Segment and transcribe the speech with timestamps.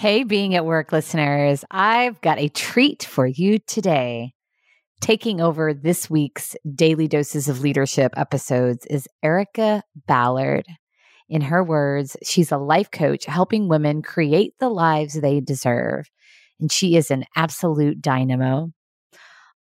[0.00, 4.32] Hey, being at work listeners, I've got a treat for you today.
[5.02, 10.64] Taking over this week's Daily Doses of Leadership episodes is Erica Ballard.
[11.28, 16.06] In her words, she's a life coach helping women create the lives they deserve.
[16.58, 18.72] And she is an absolute dynamo.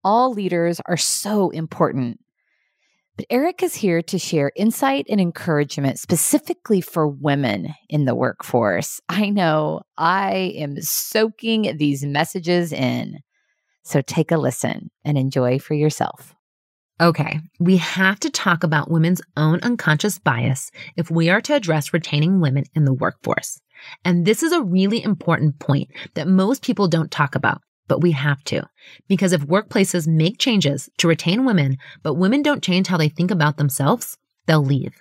[0.03, 2.19] All leaders are so important.
[3.17, 9.01] But Eric is here to share insight and encouragement specifically for women in the workforce.
[9.09, 13.17] I know I am soaking these messages in.
[13.83, 16.35] So take a listen and enjoy for yourself.
[17.01, 21.93] Okay, we have to talk about women's own unconscious bias if we are to address
[21.93, 23.59] retaining women in the workforce.
[24.05, 28.11] And this is a really important point that most people don't talk about but we
[28.11, 28.67] have to.
[29.07, 33.31] Because if workplaces make changes to retain women, but women don't change how they think
[33.31, 34.93] about themselves, they'll leave.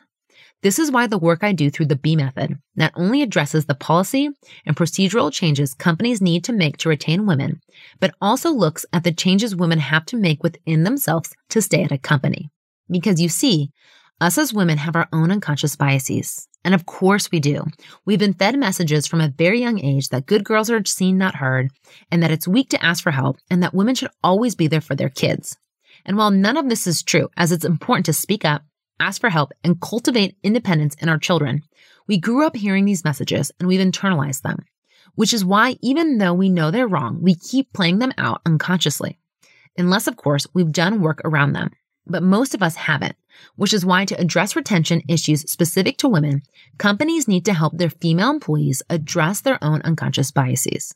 [0.63, 3.75] This is why the work I do through the B method not only addresses the
[3.75, 4.31] policy
[4.65, 7.61] and procedural changes companies need to make to retain women,
[8.01, 11.93] but also looks at the changes women have to make within themselves to stay at
[11.93, 12.51] a company.
[12.91, 13.71] Because you see,
[14.21, 16.49] us as women have our own unconscious biases.
[16.65, 17.65] And of course we do.
[18.05, 21.37] We've been fed messages from a very young age that good girls are seen, not
[21.37, 21.71] heard,
[22.11, 24.81] and that it's weak to ask for help, and that women should always be there
[24.81, 25.57] for their kids.
[26.05, 28.63] And while none of this is true, as it's important to speak up,
[28.99, 31.63] ask for help, and cultivate independence in our children,
[32.09, 34.65] we grew up hearing these messages and we've internalized them,
[35.15, 39.19] which is why even though we know they're wrong, we keep playing them out unconsciously.
[39.79, 41.71] Unless, of course, we've done work around them
[42.07, 43.17] but most of us haven't,
[43.57, 46.43] which is why to address retention issues specific to women,
[46.79, 50.95] companies need to help their female employees address their own unconscious biases.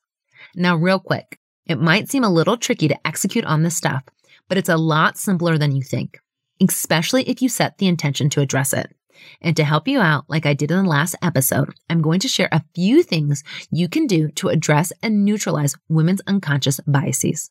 [0.55, 4.05] Now, real quick, it might seem a little tricky to execute on this stuff,
[4.49, 6.19] but it's a lot simpler than you think,
[6.63, 8.95] especially if you set the intention to address it.
[9.43, 12.29] And to help you out, like I did in the last episode, I'm going to
[12.29, 17.51] share a few things you can do to address and neutralize women's unconscious biases.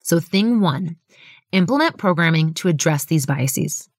[0.00, 0.96] So, thing one,
[1.52, 3.90] Implement programming to address these biases.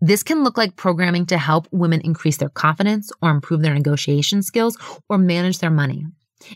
[0.00, 4.42] This can look like programming to help women increase their confidence or improve their negotiation
[4.42, 4.76] skills
[5.08, 6.06] or manage their money.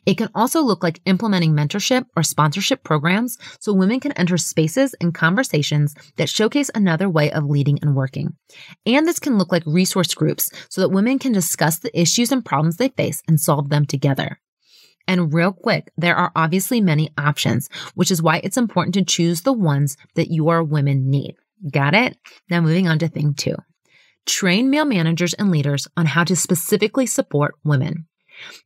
[0.06, 4.94] It can also look like implementing mentorship or sponsorship programs so women can enter spaces
[5.00, 8.36] and conversations that showcase another way of leading and working.
[8.86, 12.44] And this can look like resource groups so that women can discuss the issues and
[12.44, 14.38] problems they face and solve them together.
[15.08, 19.42] And real quick, there are obviously many options, which is why it's important to choose
[19.42, 21.34] the ones that your women need.
[21.70, 22.16] Got it?
[22.50, 23.56] Now moving on to thing two.
[24.26, 28.06] Train male managers and leaders on how to specifically support women.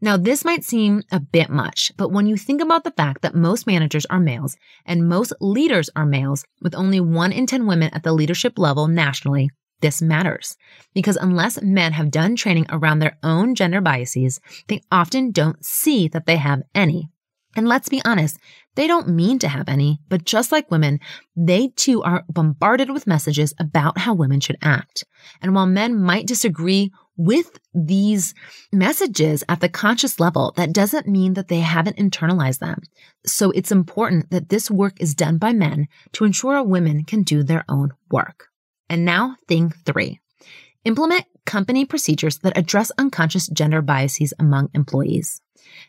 [0.01, 3.35] Now, this might seem a bit much, but when you think about the fact that
[3.35, 7.91] most managers are males and most leaders are males, with only one in 10 women
[7.93, 10.57] at the leadership level nationally, this matters
[10.95, 16.09] because unless men have done training around their own gender biases, they often don't see
[16.09, 17.11] that they have any.
[17.57, 18.39] And let's be honest,
[18.75, 21.01] they don't mean to have any, but just like women,
[21.35, 25.05] they too are bombarded with messages about how women should act.
[25.41, 28.35] And while men might disagree with these
[28.73, 32.83] messages at the conscious level, that doesn't mean that they haven't internalized them.
[33.25, 37.43] So it's important that this work is done by men to ensure women can do
[37.43, 38.49] their own work.
[38.91, 40.21] And now, thing three
[40.85, 45.41] implement company procedures that address unconscious gender biases among employees.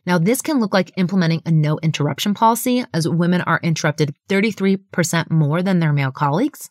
[0.06, 5.30] Now, this can look like implementing a no interruption policy as women are interrupted 33%
[5.30, 6.70] more than their male colleagues.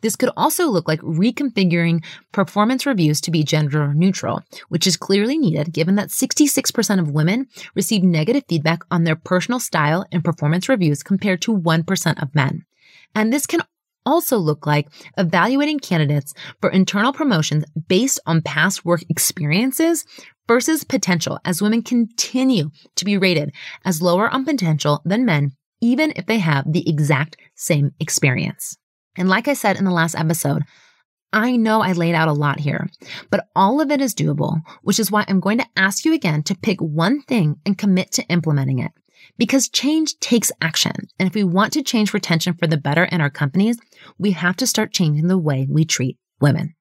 [0.00, 5.36] This could also look like reconfiguring performance reviews to be gender neutral, which is clearly
[5.36, 10.68] needed given that 66% of women receive negative feedback on their personal style and performance
[10.68, 12.64] reviews compared to 1% of men.
[13.14, 13.60] And this can
[14.06, 20.04] also look like evaluating candidates for internal promotions based on past work experiences
[20.48, 23.52] versus potential as women continue to be rated
[23.84, 28.78] as lower on potential than men, even if they have the exact same experience.
[29.18, 30.62] And like I said in the last episode,
[31.32, 32.88] I know I laid out a lot here,
[33.30, 36.42] but all of it is doable, which is why I'm going to ask you again
[36.44, 38.92] to pick one thing and commit to implementing it
[39.36, 40.92] because change takes action.
[41.18, 43.78] And if we want to change retention for the better in our companies,
[44.18, 46.76] we have to start changing the way we treat women.